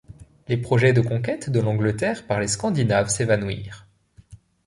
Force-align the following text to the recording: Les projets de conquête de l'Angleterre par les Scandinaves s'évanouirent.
Les 0.47 0.57
projets 0.57 0.93
de 0.93 1.01
conquête 1.01 1.51
de 1.51 1.59
l'Angleterre 1.59 2.25
par 2.25 2.39
les 2.39 2.47
Scandinaves 2.47 3.09
s'évanouirent. 3.09 3.85